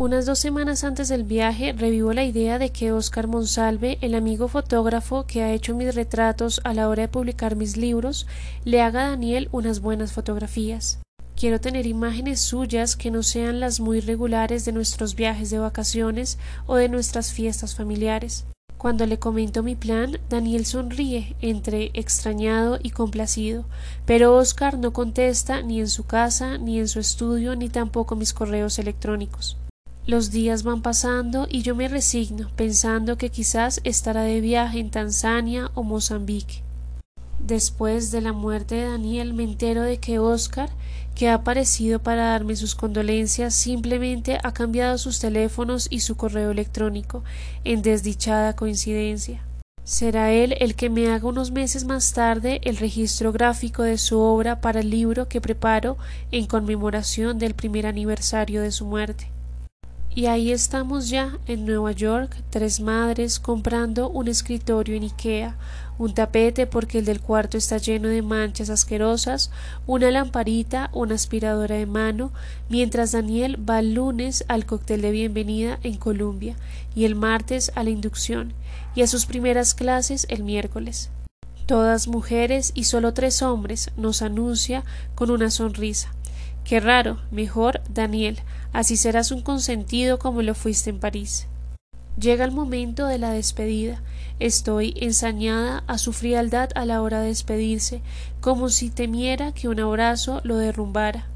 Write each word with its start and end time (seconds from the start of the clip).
Unas 0.00 0.24
dos 0.24 0.38
semanas 0.38 0.82
antes 0.82 1.10
del 1.10 1.24
viaje 1.24 1.74
revivo 1.74 2.14
la 2.14 2.24
idea 2.24 2.58
de 2.58 2.70
que 2.70 2.90
Oscar 2.90 3.26
Monsalve, 3.26 3.98
el 4.00 4.14
amigo 4.14 4.48
fotógrafo 4.48 5.26
que 5.26 5.42
ha 5.42 5.52
hecho 5.52 5.74
mis 5.74 5.94
retratos 5.94 6.62
a 6.64 6.72
la 6.72 6.88
hora 6.88 7.02
de 7.02 7.08
publicar 7.08 7.54
mis 7.54 7.76
libros, 7.76 8.26
le 8.64 8.80
haga 8.80 9.04
a 9.04 9.10
Daniel 9.10 9.50
unas 9.52 9.80
buenas 9.80 10.12
fotografías. 10.12 11.00
Quiero 11.36 11.60
tener 11.60 11.86
imágenes 11.86 12.40
suyas 12.40 12.96
que 12.96 13.10
no 13.10 13.22
sean 13.22 13.60
las 13.60 13.78
muy 13.78 14.00
regulares 14.00 14.64
de 14.64 14.72
nuestros 14.72 15.14
viajes 15.16 15.50
de 15.50 15.58
vacaciones 15.58 16.38
o 16.64 16.76
de 16.76 16.88
nuestras 16.88 17.34
fiestas 17.34 17.74
familiares. 17.74 18.46
Cuando 18.78 19.04
le 19.04 19.18
comento 19.18 19.62
mi 19.62 19.76
plan, 19.76 20.18
Daniel 20.30 20.64
sonríe 20.64 21.36
entre 21.42 21.90
extrañado 21.92 22.78
y 22.82 22.88
complacido, 22.88 23.66
pero 24.06 24.34
Oscar 24.34 24.78
no 24.78 24.94
contesta 24.94 25.60
ni 25.60 25.78
en 25.78 25.88
su 25.88 26.04
casa, 26.06 26.56
ni 26.56 26.78
en 26.78 26.88
su 26.88 27.00
estudio, 27.00 27.54
ni 27.54 27.68
tampoco 27.68 28.16
mis 28.16 28.32
correos 28.32 28.78
electrónicos. 28.78 29.58
Los 30.10 30.32
días 30.32 30.64
van 30.64 30.82
pasando 30.82 31.46
y 31.48 31.62
yo 31.62 31.76
me 31.76 31.86
resigno, 31.86 32.50
pensando 32.56 33.16
que 33.16 33.30
quizás 33.30 33.80
estará 33.84 34.22
de 34.22 34.40
viaje 34.40 34.80
en 34.80 34.90
Tanzania 34.90 35.70
o 35.74 35.84
Mozambique. 35.84 36.64
Después 37.38 38.10
de 38.10 38.20
la 38.20 38.32
muerte 38.32 38.74
de 38.74 38.86
Daniel 38.86 39.34
me 39.34 39.44
entero 39.44 39.82
de 39.82 39.98
que 39.98 40.18
Oscar, 40.18 40.68
que 41.14 41.28
ha 41.28 41.34
aparecido 41.34 42.00
para 42.00 42.24
darme 42.24 42.56
sus 42.56 42.74
condolencias, 42.74 43.54
simplemente 43.54 44.40
ha 44.42 44.52
cambiado 44.52 44.98
sus 44.98 45.20
teléfonos 45.20 45.86
y 45.88 46.00
su 46.00 46.16
correo 46.16 46.50
electrónico, 46.50 47.22
en 47.62 47.80
desdichada 47.80 48.56
coincidencia. 48.56 49.44
Será 49.84 50.32
él 50.32 50.56
el 50.58 50.74
que 50.74 50.90
me 50.90 51.08
haga 51.12 51.28
unos 51.28 51.52
meses 51.52 51.84
más 51.84 52.12
tarde 52.14 52.60
el 52.64 52.78
registro 52.78 53.30
gráfico 53.30 53.84
de 53.84 53.96
su 53.96 54.18
obra 54.18 54.60
para 54.60 54.80
el 54.80 54.90
libro 54.90 55.28
que 55.28 55.40
preparo 55.40 55.98
en 56.32 56.46
conmemoración 56.46 57.38
del 57.38 57.54
primer 57.54 57.86
aniversario 57.86 58.60
de 58.60 58.72
su 58.72 58.86
muerte. 58.86 59.30
Y 60.12 60.26
ahí 60.26 60.50
estamos 60.50 61.08
ya 61.08 61.38
en 61.46 61.64
Nueva 61.64 61.92
York, 61.92 62.36
tres 62.50 62.80
madres 62.80 63.38
comprando 63.38 64.10
un 64.10 64.26
escritorio 64.26 64.96
en 64.96 65.04
Ikea, 65.04 65.56
un 65.98 66.14
tapete 66.14 66.66
porque 66.66 66.98
el 66.98 67.04
del 67.04 67.20
cuarto 67.20 67.56
está 67.56 67.76
lleno 67.76 68.08
de 68.08 68.20
manchas 68.20 68.70
asquerosas, 68.70 69.52
una 69.86 70.10
lamparita, 70.10 70.90
una 70.92 71.14
aspiradora 71.14 71.76
de 71.76 71.86
mano, 71.86 72.32
mientras 72.68 73.12
Daniel 73.12 73.56
va 73.68 73.78
el 73.78 73.94
lunes 73.94 74.44
al 74.48 74.66
cóctel 74.66 75.00
de 75.00 75.12
bienvenida 75.12 75.78
en 75.84 75.96
Columbia 75.96 76.56
y 76.92 77.04
el 77.04 77.14
martes 77.14 77.70
a 77.76 77.84
la 77.84 77.90
inducción 77.90 78.52
y 78.96 79.02
a 79.02 79.06
sus 79.06 79.26
primeras 79.26 79.74
clases 79.74 80.26
el 80.28 80.42
miércoles. 80.42 81.10
Todas 81.66 82.08
mujeres 82.08 82.72
y 82.74 82.84
solo 82.84 83.14
tres 83.14 83.42
hombres 83.42 83.92
nos 83.96 84.22
anuncia 84.22 84.82
con 85.14 85.30
una 85.30 85.50
sonrisa. 85.50 86.12
Qué 86.64 86.80
raro, 86.80 87.18
mejor 87.30 87.80
Daniel, 87.88 88.40
así 88.72 88.96
serás 88.96 89.32
un 89.32 89.42
consentido 89.42 90.18
como 90.18 90.42
lo 90.42 90.54
fuiste 90.54 90.90
en 90.90 91.00
París. 91.00 91.46
Llega 92.18 92.44
el 92.44 92.52
momento 92.52 93.06
de 93.06 93.18
la 93.18 93.32
despedida. 93.32 94.02
Estoy 94.40 94.94
ensañada 94.96 95.84
a 95.86 95.96
su 95.98 96.12
frialdad 96.12 96.70
a 96.74 96.84
la 96.84 97.02
hora 97.02 97.20
de 97.20 97.28
despedirse, 97.28 98.02
como 98.40 98.68
si 98.68 98.90
temiera 98.90 99.52
que 99.52 99.68
un 99.68 99.80
abrazo 99.80 100.40
lo 100.44 100.56
derrumbara. 100.56 101.28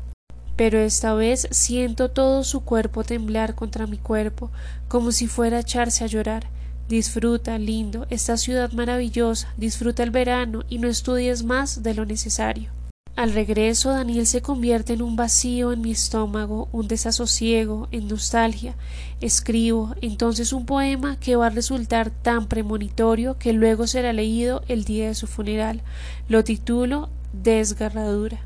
Pero 0.56 0.78
esta 0.78 1.14
vez 1.14 1.48
siento 1.50 2.10
todo 2.10 2.44
su 2.44 2.60
cuerpo 2.60 3.02
temblar 3.02 3.54
contra 3.54 3.86
mi 3.86 3.98
cuerpo, 3.98 4.50
como 4.88 5.10
si 5.10 5.26
fuera 5.26 5.56
a 5.56 5.60
echarse 5.60 6.04
a 6.04 6.06
llorar. 6.06 6.46
Disfruta, 6.88 7.58
lindo, 7.58 8.06
esta 8.10 8.36
ciudad 8.36 8.70
maravillosa, 8.72 9.52
disfruta 9.56 10.02
el 10.02 10.10
verano 10.10 10.64
y 10.68 10.78
no 10.78 10.88
estudies 10.88 11.44
más 11.44 11.82
de 11.82 11.94
lo 11.94 12.04
necesario. 12.04 12.70
Al 13.16 13.32
regreso 13.32 13.90
Daniel 13.90 14.26
se 14.26 14.42
convierte 14.42 14.94
en 14.94 15.02
un 15.02 15.14
vacío 15.14 15.70
en 15.70 15.80
mi 15.80 15.92
estómago, 15.92 16.68
un 16.72 16.88
desasosiego, 16.88 17.86
en 17.92 18.08
nostalgia. 18.08 18.74
Escribo 19.20 19.94
entonces 20.00 20.52
un 20.52 20.66
poema 20.66 21.16
que 21.20 21.36
va 21.36 21.46
a 21.46 21.50
resultar 21.50 22.10
tan 22.10 22.48
premonitorio 22.48 23.38
que 23.38 23.52
luego 23.52 23.86
será 23.86 24.12
leído 24.12 24.64
el 24.66 24.84
día 24.84 25.06
de 25.06 25.14
su 25.14 25.28
funeral. 25.28 25.82
Lo 26.28 26.42
titulo 26.42 27.08
Desgarradura. 27.32 28.40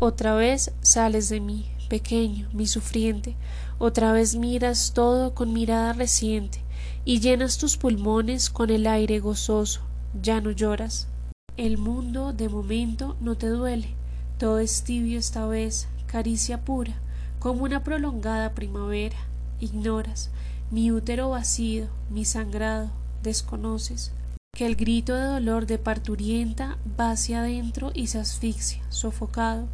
Otra 0.00 0.34
vez 0.34 0.70
sales 0.82 1.30
de 1.30 1.40
mí, 1.40 1.70
pequeño, 1.88 2.50
mi 2.52 2.66
sufriente, 2.66 3.36
otra 3.78 4.12
vez 4.12 4.36
miras 4.36 4.92
todo 4.92 5.34
con 5.34 5.54
mirada 5.54 5.94
reciente, 5.94 6.60
y 7.06 7.20
llenas 7.20 7.56
tus 7.56 7.78
pulmones 7.78 8.50
con 8.50 8.68
el 8.68 8.86
aire 8.86 9.18
gozoso, 9.18 9.80
ya 10.22 10.42
no 10.42 10.50
lloras. 10.50 11.08
El 11.58 11.76
mundo 11.76 12.32
de 12.32 12.48
momento 12.48 13.16
no 13.20 13.36
te 13.36 13.48
duele, 13.48 13.88
todo 14.38 14.60
es 14.60 14.84
tibio 14.84 15.18
esta 15.18 15.44
vez, 15.44 15.88
caricia 16.06 16.64
pura, 16.64 16.94
como 17.40 17.64
una 17.64 17.82
prolongada 17.82 18.54
primavera. 18.54 19.16
Ignoras 19.58 20.30
mi 20.70 20.92
útero 20.92 21.30
vacío, 21.30 21.88
mi 22.10 22.24
sangrado, 22.24 22.90
desconoces 23.24 24.12
que 24.52 24.66
el 24.66 24.76
grito 24.76 25.16
de 25.16 25.24
dolor 25.24 25.66
de 25.66 25.78
parturienta 25.78 26.78
va 26.98 27.10
hacia 27.10 27.40
adentro 27.40 27.90
y 27.92 28.06
se 28.06 28.20
asfixia, 28.20 28.80
sofocado, 28.88 29.66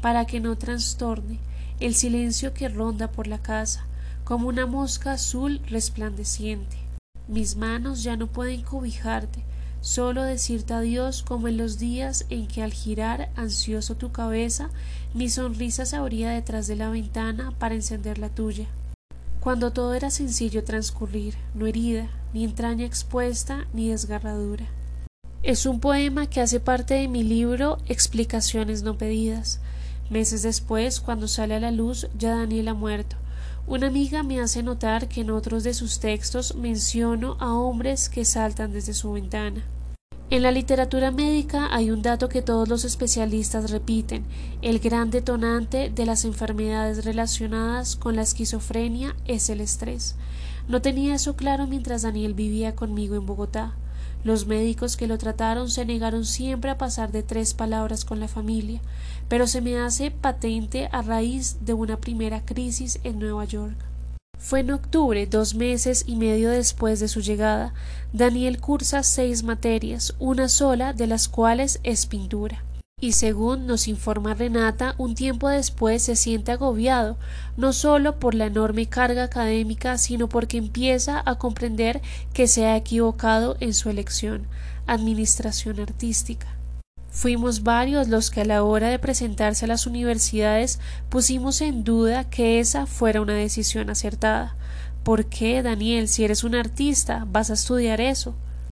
para 0.00 0.26
que 0.26 0.38
no 0.38 0.56
trastorne 0.56 1.40
el 1.80 1.96
silencio 1.96 2.54
que 2.54 2.68
ronda 2.68 3.10
por 3.10 3.26
la 3.26 3.42
casa, 3.42 3.84
como 4.22 4.46
una 4.46 4.66
mosca 4.66 5.14
azul 5.14 5.60
resplandeciente. 5.66 6.76
Mis 7.26 7.56
manos 7.56 8.04
ya 8.04 8.16
no 8.16 8.28
pueden 8.28 8.62
cobijarte, 8.62 9.44
solo 9.82 10.22
decirte 10.22 10.72
adiós 10.72 11.22
como 11.22 11.48
en 11.48 11.58
los 11.58 11.78
días 11.78 12.24
en 12.30 12.46
que 12.46 12.62
al 12.62 12.72
girar 12.72 13.30
ansioso 13.36 13.96
tu 13.96 14.12
cabeza 14.12 14.70
mi 15.12 15.28
sonrisa 15.28 15.84
se 15.84 15.96
abría 15.96 16.30
detrás 16.30 16.66
de 16.66 16.76
la 16.76 16.88
ventana 16.88 17.52
para 17.58 17.74
encender 17.74 18.18
la 18.18 18.30
tuya. 18.30 18.66
Cuando 19.40 19.72
todo 19.72 19.92
era 19.92 20.10
sencillo 20.10 20.64
transcurrir, 20.64 21.34
no 21.54 21.66
herida, 21.66 22.08
ni 22.32 22.44
entraña 22.44 22.86
expuesta, 22.86 23.66
ni 23.74 23.88
desgarradura. 23.88 24.66
Es 25.42 25.66
un 25.66 25.80
poema 25.80 26.28
que 26.28 26.40
hace 26.40 26.60
parte 26.60 26.94
de 26.94 27.08
mi 27.08 27.24
libro 27.24 27.78
Explicaciones 27.88 28.84
no 28.84 28.96
pedidas. 28.96 29.60
Meses 30.08 30.42
después, 30.42 31.00
cuando 31.00 31.26
sale 31.26 31.56
a 31.56 31.60
la 31.60 31.72
luz, 31.72 32.08
ya 32.16 32.36
Daniel 32.36 32.68
ha 32.68 32.74
muerto. 32.74 33.16
Una 33.66 33.86
amiga 33.86 34.24
me 34.24 34.40
hace 34.40 34.62
notar 34.62 35.08
que 35.08 35.20
en 35.20 35.30
otros 35.30 35.62
de 35.62 35.72
sus 35.72 36.00
textos 36.00 36.56
menciono 36.56 37.36
a 37.38 37.54
hombres 37.54 38.08
que 38.08 38.24
saltan 38.24 38.72
desde 38.72 38.92
su 38.92 39.12
ventana. 39.12 39.64
En 40.30 40.42
la 40.42 40.50
literatura 40.50 41.10
médica 41.10 41.68
hay 41.72 41.90
un 41.90 42.02
dato 42.02 42.28
que 42.28 42.42
todos 42.42 42.68
los 42.68 42.84
especialistas 42.84 43.70
repiten, 43.70 44.24
el 44.62 44.78
gran 44.78 45.10
detonante 45.10 45.90
de 45.90 46.06
las 46.06 46.24
enfermedades 46.24 47.04
relacionadas 47.04 47.96
con 47.96 48.16
la 48.16 48.22
esquizofrenia 48.22 49.14
es 49.26 49.48
el 49.48 49.60
estrés. 49.60 50.16
No 50.68 50.82
tenía 50.82 51.14
eso 51.14 51.36
claro 51.36 51.66
mientras 51.66 52.02
Daniel 52.02 52.34
vivía 52.34 52.74
conmigo 52.74 53.14
en 53.14 53.26
Bogotá. 53.26 53.74
Los 54.24 54.46
médicos 54.46 54.96
que 54.96 55.06
lo 55.06 55.18
trataron 55.18 55.68
se 55.68 55.84
negaron 55.84 56.24
siempre 56.24 56.70
a 56.70 56.78
pasar 56.78 57.10
de 57.10 57.22
tres 57.22 57.54
palabras 57.54 58.04
con 58.04 58.20
la 58.20 58.28
familia, 58.28 58.80
pero 59.28 59.46
se 59.46 59.60
me 59.60 59.78
hace 59.78 60.10
patente 60.10 60.88
a 60.92 61.02
raíz 61.02 61.56
de 61.64 61.74
una 61.74 61.96
primera 61.98 62.44
crisis 62.44 63.00
en 63.02 63.18
Nueva 63.18 63.44
York. 63.44 63.76
Fue 64.38 64.60
en 64.60 64.72
octubre, 64.72 65.26
dos 65.26 65.54
meses 65.54 66.04
y 66.06 66.16
medio 66.16 66.50
después 66.50 67.00
de 67.00 67.08
su 67.08 67.20
llegada. 67.20 67.74
Daniel 68.12 68.60
cursa 68.60 69.02
seis 69.02 69.42
materias, 69.42 70.14
una 70.18 70.48
sola 70.48 70.92
de 70.92 71.06
las 71.06 71.28
cuales 71.28 71.80
es 71.82 72.06
pintura 72.06 72.64
y 73.02 73.12
según 73.12 73.66
nos 73.66 73.88
informa 73.88 74.32
Renata, 74.32 74.94
un 74.96 75.16
tiempo 75.16 75.48
después 75.48 76.04
se 76.04 76.14
siente 76.14 76.52
agobiado, 76.52 77.16
no 77.56 77.72
solo 77.72 78.20
por 78.20 78.32
la 78.36 78.46
enorme 78.46 78.86
carga 78.86 79.24
académica, 79.24 79.98
sino 79.98 80.28
porque 80.28 80.56
empieza 80.56 81.20
a 81.26 81.34
comprender 81.34 82.00
que 82.32 82.46
se 82.46 82.64
ha 82.64 82.76
equivocado 82.76 83.56
en 83.58 83.74
su 83.74 83.90
elección, 83.90 84.46
administración 84.86 85.80
artística. 85.80 86.46
Fuimos 87.10 87.64
varios 87.64 88.06
los 88.06 88.30
que 88.30 88.42
a 88.42 88.44
la 88.44 88.62
hora 88.62 88.88
de 88.88 89.00
presentarse 89.00 89.64
a 89.64 89.68
las 89.68 89.88
universidades 89.88 90.78
pusimos 91.08 91.60
en 91.60 91.82
duda 91.82 92.30
que 92.30 92.60
esa 92.60 92.86
fuera 92.86 93.20
una 93.20 93.34
decisión 93.34 93.90
acertada. 93.90 94.54
¿Por 95.02 95.26
qué, 95.26 95.60
Daniel, 95.64 96.06
si 96.06 96.22
eres 96.22 96.44
un 96.44 96.54
artista, 96.54 97.26
vas 97.28 97.50
a 97.50 97.54
estudiar 97.54 98.00
eso? 98.00 98.36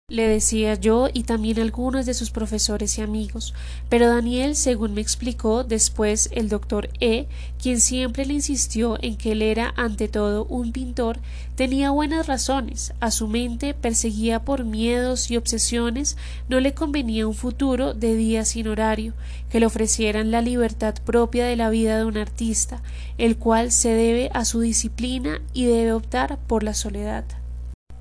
Le 0.08 0.28
decía 0.28 0.74
yo 0.74 1.08
y 1.10 1.22
también 1.22 1.58
algunos 1.58 2.04
de 2.04 2.12
sus 2.12 2.30
profesores 2.30 2.98
y 2.98 3.00
amigos, 3.00 3.54
pero 3.88 4.06
Daniel, 4.06 4.54
según 4.54 4.92
me 4.92 5.00
explicó 5.00 5.64
después 5.64 6.28
el 6.32 6.50
doctor 6.50 6.90
E, 7.00 7.26
quien 7.58 7.80
siempre 7.80 8.26
le 8.26 8.34
insistió 8.34 8.98
en 9.02 9.16
que 9.16 9.32
él 9.32 9.40
era 9.40 9.72
ante 9.78 10.08
todo 10.08 10.44
un 10.44 10.72
pintor, 10.72 11.20
tenía 11.56 11.88
buenas 11.88 12.26
razones, 12.26 12.92
a 13.00 13.10
su 13.10 13.28
mente 13.28 13.72
perseguía 13.72 14.44
por 14.44 14.64
miedos 14.64 15.30
y 15.30 15.38
obsesiones, 15.38 16.18
no 16.50 16.60
le 16.60 16.74
convenía 16.74 17.26
un 17.26 17.34
futuro 17.34 17.94
de 17.94 18.14
día 18.14 18.44
sin 18.44 18.68
horario, 18.68 19.14
que 19.48 19.58
le 19.58 19.64
ofrecieran 19.64 20.30
la 20.30 20.42
libertad 20.42 20.96
propia 21.02 21.46
de 21.46 21.56
la 21.56 21.70
vida 21.70 21.96
de 21.96 22.04
un 22.04 22.18
artista, 22.18 22.82
el 23.16 23.38
cual 23.38 23.72
se 23.72 23.88
debe 23.88 24.30
a 24.34 24.44
su 24.44 24.60
disciplina 24.60 25.40
y 25.54 25.64
debe 25.64 25.94
optar 25.94 26.38
por 26.46 26.62
la 26.62 26.74
soledad. 26.74 27.24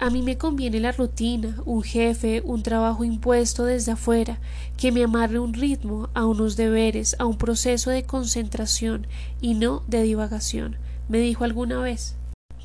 A 0.03 0.09
mí 0.09 0.21
me 0.21 0.37
conviene 0.37 0.81
la 0.81 0.91
rutina, 0.91 1.55
un 1.63 1.81
jefe, 1.81 2.41
un 2.43 2.61
trabajo 2.61 3.05
impuesto 3.05 3.63
desde 3.63 3.93
afuera, 3.93 4.37
que 4.75 4.91
me 4.91 5.01
amarre 5.01 5.39
un 5.39 5.53
ritmo, 5.53 6.09
a 6.13 6.25
unos 6.25 6.57
deberes, 6.57 7.15
a 7.19 7.25
un 7.25 7.37
proceso 7.37 7.89
de 7.89 8.03
concentración 8.03 9.07
y 9.39 9.53
no 9.53 9.81
de 9.87 10.03
divagación, 10.03 10.75
me 11.07 11.19
dijo 11.19 11.45
alguna 11.45 11.79
vez. 11.79 12.17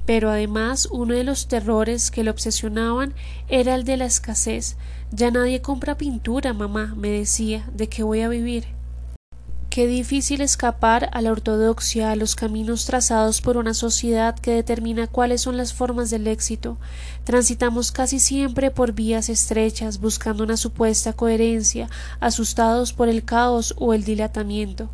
Pero 0.04 0.30
además 0.30 0.88
uno 0.90 1.14
de 1.14 1.22
los 1.22 1.46
terrores 1.46 2.10
que 2.10 2.24
le 2.24 2.30
obsesionaban 2.30 3.14
era 3.48 3.76
el 3.76 3.84
de 3.84 3.98
la 3.98 4.06
escasez. 4.06 4.76
Ya 5.12 5.30
nadie 5.30 5.62
compra 5.62 5.96
pintura, 5.96 6.52
mamá, 6.52 6.96
me 6.96 7.08
decía, 7.08 7.70
¿de 7.72 7.88
qué 7.88 8.02
voy 8.02 8.22
a 8.22 8.28
vivir? 8.28 8.77
Qué 9.78 9.86
difícil 9.86 10.40
escapar 10.40 11.08
a 11.12 11.22
la 11.22 11.30
ortodoxia, 11.30 12.10
a 12.10 12.16
los 12.16 12.34
caminos 12.34 12.84
trazados 12.84 13.40
por 13.40 13.56
una 13.56 13.74
sociedad 13.74 14.36
que 14.36 14.50
determina 14.50 15.06
cuáles 15.06 15.42
son 15.42 15.56
las 15.56 15.72
formas 15.72 16.10
del 16.10 16.26
éxito. 16.26 16.78
Transitamos 17.22 17.92
casi 17.92 18.18
siempre 18.18 18.72
por 18.72 18.90
vías 18.92 19.28
estrechas, 19.28 20.00
buscando 20.00 20.42
una 20.42 20.56
supuesta 20.56 21.12
coherencia, 21.12 21.88
asustados 22.18 22.92
por 22.92 23.08
el 23.08 23.24
caos 23.24 23.72
o 23.78 23.94
el 23.94 24.02
dilatamiento. 24.02 24.90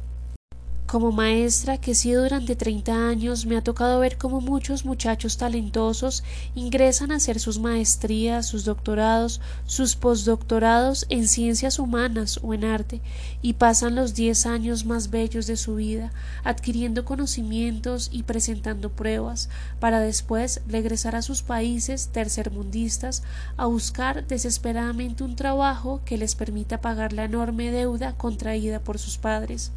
Como 0.95 1.11
maestra 1.11 1.77
que 1.77 1.91
he 1.91 1.95
sido 1.97 2.23
durante 2.23 2.55
treinta 2.55 3.09
años 3.09 3.47
me 3.47 3.57
ha 3.57 3.65
tocado 3.65 3.99
ver 3.99 4.17
cómo 4.17 4.41
muchos 4.41 4.85
muchachos 4.85 5.37
talentosos 5.37 6.23
ingresan 6.55 7.11
a 7.11 7.17
hacer 7.17 7.41
sus 7.41 7.59
maestrías, 7.59 8.47
sus 8.47 8.65
doctorados, 8.65 9.41
sus 9.67 9.97
postdoctorados 9.97 11.07
en 11.09 11.27
ciencias 11.27 11.81
humanas 11.81 12.39
o 12.45 12.55
en 12.55 12.65
arte 12.65 13.01
y 13.43 13.55
pasan 13.55 13.97
los 13.97 14.15
diez 14.15 14.47
años 14.47 14.85
más 14.85 15.11
bellos 15.11 15.49
de 15.49 15.57
su 15.57 15.75
vida 15.75 16.13
adquiriendo 16.45 17.05
conocimientos 17.05 18.09
y 18.13 18.23
presentando 18.23 18.89
pruebas 18.89 19.49
para 19.81 19.99
después 19.99 20.61
regresar 20.69 21.17
a 21.17 21.23
sus 21.23 21.43
países 21.43 22.11
tercermundistas 22.13 23.25
a 23.57 23.67
buscar 23.67 24.29
desesperadamente 24.29 25.25
un 25.25 25.35
trabajo 25.35 26.03
que 26.05 26.19
les 26.19 26.37
permita 26.37 26.81
pagar 26.81 27.13
la 27.13 27.25
enorme 27.25 27.73
deuda 27.73 28.17
contraída 28.17 28.79
por 28.79 29.01
sus 29.01 29.19
padres. 29.19 29.73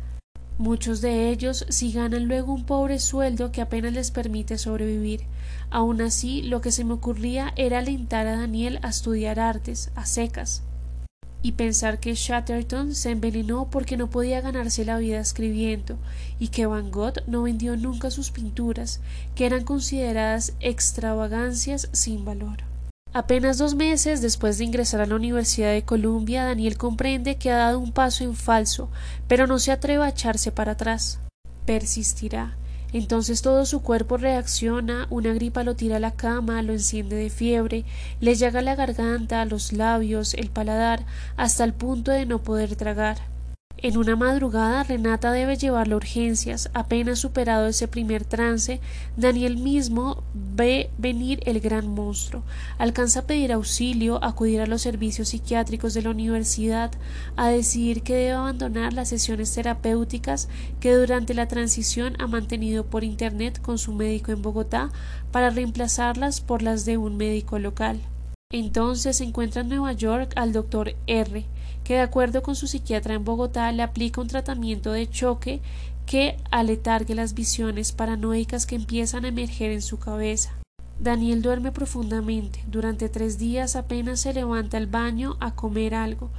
Muchos 0.60 1.02
de 1.02 1.30
ellos 1.30 1.68
si 1.70 1.92
ganan 1.92 2.28
luego 2.28 2.52
un 2.52 2.66
pobre 2.66 2.98
sueldo 2.98 3.52
que 3.52 3.62
apenas 3.62 3.94
les 3.94 4.10
permite 4.10 4.58
sobrevivir. 4.58 5.22
Aun 5.70 6.02
así, 6.02 6.42
lo 6.42 6.62
que 6.62 6.72
se 6.72 6.84
me 6.84 6.94
ocurría 6.94 7.54
era 7.58 7.78
alentar 7.78 8.26
a 8.26 8.38
Daniel 8.38 8.80
a 8.82 8.90
estudiar 8.90 9.40
artes, 9.40 9.92
a 9.94 10.08
secas, 10.08 10.64
y 11.44 11.52
pensar 11.52 12.00
que 12.00 12.16
Chatterton 12.16 12.96
se 12.96 13.12
envenenó 13.12 13.70
porque 13.70 13.98
no 13.98 14.10
podía 14.10 14.42
ganarse 14.42 14.84
la 14.84 14.98
vida 14.98 15.20
escribiendo, 15.20 16.00
y 16.40 16.48
que 16.48 16.66
Van 16.66 16.90
Gogh 16.90 17.22
no 17.28 17.44
vendió 17.44 17.78
nunca 17.78 18.10
sus 18.10 18.32
pinturas, 18.32 19.00
que 19.36 19.46
eran 19.46 19.64
consideradas 19.64 20.54
extravagancias 20.60 21.88
sin 21.92 22.26
valor. 22.26 22.64
Apenas 23.18 23.58
dos 23.58 23.74
meses 23.74 24.22
después 24.22 24.60
de 24.60 24.66
ingresar 24.66 25.02
a 25.02 25.08
la 25.08 25.16
Universidad 25.16 25.72
de 25.72 25.82
Columbia, 25.82 26.44
Daniel 26.44 26.78
comprende 26.78 27.38
que 27.38 27.50
ha 27.50 27.58
dado 27.58 27.80
un 27.80 27.92
paso 27.92 28.24
en 28.24 28.36
falso, 28.36 28.92
pero 29.28 29.48
no 29.48 29.58
se 29.58 29.72
atreve 29.72 30.04
a 30.04 30.10
echarse 30.10 30.52
para 30.52 30.74
atrás. 30.74 31.20
Persistirá. 31.66 32.58
Entonces 32.94 33.42
todo 33.42 33.66
su 33.66 33.82
cuerpo 33.82 34.18
reacciona, 34.18 35.08
una 35.10 35.34
gripa 35.34 35.64
lo 35.64 35.76
tira 35.76 35.96
a 35.96 36.00
la 36.00 36.12
cama, 36.12 36.62
lo 36.62 36.74
enciende 36.74 37.16
de 37.16 37.32
fiebre, 37.32 37.86
le 38.20 38.36
llega 38.36 38.62
la 38.62 38.76
garganta, 38.76 39.44
los 39.46 39.74
labios, 39.74 40.36
el 40.36 40.52
paladar, 40.52 41.04
hasta 41.38 41.64
el 41.64 41.74
punto 41.74 42.12
de 42.12 42.28
no 42.28 42.44
poder 42.44 42.76
tragar. 42.76 43.18
En 43.80 43.96
una 43.96 44.16
madrugada 44.16 44.82
Renata 44.82 45.32
debe 45.32 45.56
llevarlo 45.56 45.98
urgencias. 45.98 46.72
Apenas 46.74 47.20
superado 47.20 47.68
ese 47.68 47.88
primer 47.88 48.26
trance, 48.26 48.82
Daniel 49.18 49.58
mismo 49.58 50.24
ve 50.34 50.90
venir 50.98 51.42
el 51.46 51.60
gran 51.60 51.88
monstruo. 51.88 52.42
Alcanza 52.80 53.20
a 53.20 53.28
pedir 53.28 53.54
auxilio, 53.54 54.24
acudir 54.24 54.62
a 54.62 54.66
los 54.66 54.82
servicios 54.82 55.30
psiquiátricos 55.30 55.94
de 55.94 56.02
la 56.02 56.10
universidad, 56.10 56.92
a 57.36 57.50
decidir 57.50 58.02
que 58.02 58.16
debe 58.16 58.32
abandonar 58.32 58.94
las 58.94 59.10
sesiones 59.10 59.54
terapéuticas 59.54 60.50
que 60.80 60.96
durante 60.96 61.36
la 61.36 61.48
transición 61.48 62.16
ha 62.20 62.26
mantenido 62.26 62.84
por 62.84 63.04
internet 63.04 63.62
con 63.62 63.78
su 63.78 63.94
médico 63.94 64.32
en 64.32 64.42
Bogotá 64.42 64.90
para 65.32 65.52
reemplazarlas 65.52 66.42
por 66.42 66.64
las 66.64 66.86
de 66.86 66.98
un 66.98 67.16
médico 67.16 67.60
local. 67.60 68.02
Entonces 68.50 69.22
encuentra 69.22 69.62
en 69.62 69.70
Nueva 69.70 69.92
York 69.92 70.32
al 70.36 70.52
doctor 70.52 70.96
R 71.06 71.46
que 71.88 71.94
de 71.94 72.02
acuerdo 72.02 72.44
con 72.44 72.58
su 72.58 72.68
psiquiatra 72.68 73.14
en 73.14 73.24
Bogotá 73.24 73.72
le 73.72 73.82
aplica 73.82 74.20
un 74.20 74.28
tratamiento 74.28 74.92
de 74.92 75.10
choque 75.10 75.62
que 76.06 76.36
aletargue 76.52 77.16
las 77.16 77.34
visiones 77.34 77.94
paranoicas 77.94 78.66
que 78.66 78.76
empiezan 78.76 79.24
a 79.24 79.30
emerger 79.30 79.72
en 79.72 79.82
su 79.82 79.98
cabeza. 79.98 80.52
Daniel 81.00 81.42
duerme 81.42 81.72
profundamente. 81.72 82.62
Durante 82.68 83.08
tres 83.08 83.38
días 83.38 83.78
apenas 83.78 84.20
se 84.20 84.34
levanta 84.34 84.76
al 84.76 84.88
baño 84.88 85.38
a 85.40 85.56
comer 85.56 85.96
algo. 85.96 86.30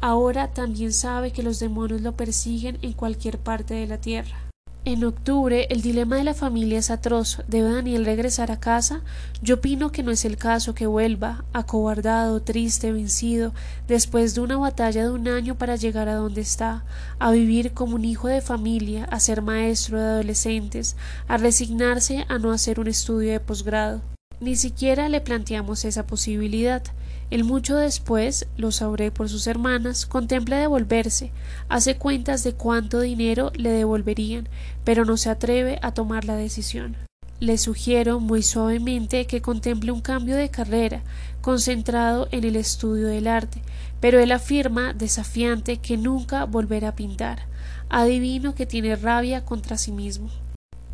Ahora 0.00 0.52
también 0.52 0.92
sabe 0.92 1.32
que 1.32 1.42
los 1.42 1.58
demonios 1.58 2.02
lo 2.02 2.12
persiguen 2.12 2.78
en 2.82 2.92
cualquier 2.92 3.38
parte 3.38 3.74
de 3.74 3.88
la 3.88 3.98
tierra. 3.98 4.45
En 4.86 5.02
octubre 5.02 5.66
el 5.70 5.82
dilema 5.82 6.14
de 6.14 6.22
la 6.22 6.32
familia 6.32 6.78
es 6.78 6.92
atroz. 6.92 7.42
¿Debe 7.48 7.72
Daniel 7.72 8.04
regresar 8.04 8.52
a 8.52 8.60
casa? 8.60 9.00
Yo 9.42 9.56
opino 9.56 9.90
que 9.90 10.04
no 10.04 10.12
es 10.12 10.24
el 10.24 10.36
caso 10.36 10.76
que 10.76 10.86
vuelva, 10.86 11.44
acobardado, 11.52 12.40
triste, 12.40 12.92
vencido, 12.92 13.52
después 13.88 14.36
de 14.36 14.42
una 14.42 14.58
batalla 14.58 15.02
de 15.02 15.10
un 15.10 15.26
año 15.26 15.58
para 15.58 15.74
llegar 15.74 16.08
a 16.08 16.14
donde 16.14 16.40
está, 16.40 16.84
a 17.18 17.32
vivir 17.32 17.72
como 17.72 17.96
un 17.96 18.04
hijo 18.04 18.28
de 18.28 18.40
familia, 18.40 19.06
a 19.06 19.18
ser 19.18 19.42
maestro 19.42 19.98
de 19.98 20.06
adolescentes, 20.06 20.94
a 21.26 21.36
resignarse 21.36 22.24
a 22.28 22.38
no 22.38 22.52
hacer 22.52 22.78
un 22.78 22.86
estudio 22.86 23.32
de 23.32 23.40
posgrado. 23.40 24.02
Ni 24.38 24.54
siquiera 24.54 25.08
le 25.08 25.20
planteamos 25.20 25.84
esa 25.84 26.06
posibilidad. 26.06 26.84
El 27.28 27.42
mucho 27.42 27.76
después, 27.76 28.46
lo 28.56 28.70
sabré 28.70 29.10
por 29.10 29.28
sus 29.28 29.48
hermanas, 29.48 30.06
contempla 30.06 30.58
devolverse, 30.58 31.32
hace 31.68 31.96
cuentas 31.96 32.44
de 32.44 32.52
cuánto 32.52 33.00
dinero 33.00 33.50
le 33.56 33.70
devolverían, 33.70 34.48
pero 34.84 35.04
no 35.04 35.16
se 35.16 35.30
atreve 35.30 35.80
a 35.82 35.92
tomar 35.92 36.24
la 36.24 36.36
decisión. 36.36 36.96
Le 37.40 37.58
sugiero 37.58 38.20
muy 38.20 38.42
suavemente 38.42 39.26
que 39.26 39.42
contemple 39.42 39.90
un 39.90 40.00
cambio 40.00 40.36
de 40.36 40.50
carrera, 40.50 41.02
concentrado 41.40 42.28
en 42.30 42.44
el 42.44 42.54
estudio 42.54 43.08
del 43.08 43.26
arte, 43.26 43.60
pero 44.00 44.20
él 44.20 44.30
afirma, 44.30 44.94
desafiante, 44.94 45.78
que 45.78 45.96
nunca 45.96 46.44
volverá 46.44 46.88
a 46.88 46.94
pintar. 46.94 47.46
Adivino 47.88 48.54
que 48.54 48.66
tiene 48.66 48.94
rabia 48.94 49.44
contra 49.44 49.76
sí 49.76 49.90
mismo. 49.90 50.30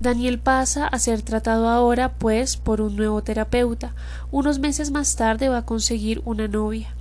Daniel 0.01 0.39
pasa 0.39 0.87
a 0.87 0.99
ser 0.99 1.23
tratado 1.23 1.69
ahora, 1.69 2.15
pues, 2.15 2.57
por 2.57 2.81
un 2.81 2.97
nuevo 2.97 3.23
terapeuta. 3.23 3.95
Unos 4.31 4.59
meses 4.59 4.91
más 4.91 5.15
tarde 5.17 5.49
va 5.49 5.59
a 5.59 5.67
conseguir 5.67 6.23
una 6.25 6.49
novia. 6.49 6.95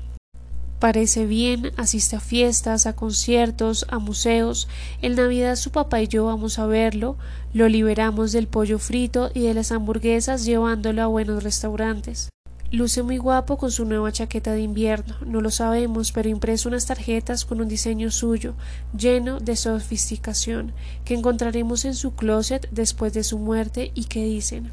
Parece 0.82 1.28
bien, 1.28 1.72
asiste 1.78 2.16
a 2.16 2.20
fiestas, 2.20 2.88
a 2.88 2.96
conciertos, 2.96 3.86
a 3.90 4.00
museos. 4.00 4.68
En 5.04 5.14
Navidad 5.14 5.56
su 5.56 5.70
papá 5.70 6.02
y 6.02 6.08
yo 6.08 6.26
vamos 6.26 6.58
a 6.58 6.66
verlo, 6.66 7.18
lo 7.54 7.70
liberamos 7.70 8.32
del 8.32 8.48
pollo 8.48 8.80
frito 8.80 9.30
y 9.34 9.42
de 9.42 9.54
las 9.54 9.72
hamburguesas 9.72 10.44
llevándolo 10.44 11.04
a 11.04 11.08
buenos 11.08 11.44
restaurantes. 11.44 12.30
Luce 12.72 13.04
muy 13.04 13.18
guapo 13.18 13.58
con 13.58 13.70
su 13.70 13.84
nueva 13.84 14.14
chaqueta 14.14 14.54
de 14.54 14.62
invierno, 14.62 15.18
no 15.26 15.42
lo 15.42 15.52
sabemos, 15.52 16.14
pero 16.14 16.30
impreso 16.30 16.70
unas 16.70 16.86
tarjetas 16.86 17.44
con 17.44 17.60
un 17.60 17.68
diseño 17.68 18.10
suyo, 18.12 18.54
lleno 18.98 19.42
de 19.42 19.58
sofisticación, 19.58 20.72
que 21.04 21.14
encontraremos 21.14 21.84
en 21.84 21.96
su 21.96 22.16
closet 22.16 22.70
después 22.72 23.12
de 23.12 23.26
su 23.26 23.40
muerte 23.40 23.92
y 23.94 24.06
que 24.06 24.24
dicen 24.24 24.72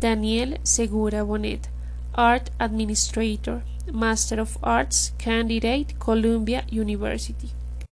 Daniel 0.00 0.60
Segura 0.62 1.24
Bonet, 1.24 1.68
Art 2.12 2.50
Administrator, 2.58 3.64
Master 3.92 4.38
of 4.38 4.56
Arts, 4.62 5.12
Candidate, 5.18 5.96
Columbia 5.98 6.64
University. 6.70 7.50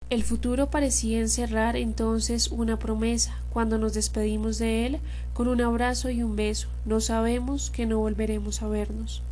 El 0.09 0.23
futuro 0.23 0.71
parecía 0.71 1.19
encerrar 1.19 1.75
entonces 1.75 2.49
una 2.49 2.79
promesa 2.79 3.41
cuando 3.51 3.77
nos 3.77 3.95
despedimos 3.95 4.59
de 4.59 4.87
él 4.87 5.01
con 5.33 5.49
un 5.49 5.63
abrazo 5.63 6.11
y 6.11 6.23
un 6.23 6.37
beso. 6.37 6.69
No 6.85 7.01
sabemos 7.01 7.71
que 7.71 7.87
no 7.87 7.99
volveremos 7.99 8.63
a 8.63 8.69
vernos. 8.69 9.23